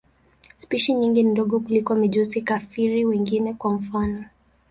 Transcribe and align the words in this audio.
Spishi 0.57 0.93
nyingi 0.93 1.23
ni 1.23 1.31
ndogo 1.31 1.59
kuliko 1.59 1.95
mijusi-kafiri 1.95 3.05
wengine, 3.05 3.53
kwa 3.53 3.73
mfano. 3.73 4.25